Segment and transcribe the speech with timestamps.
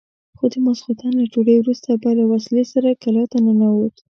[0.37, 3.95] خو د ماخستن له ډوډۍ وروسته به له وسلې سره کلا ته ورننوت.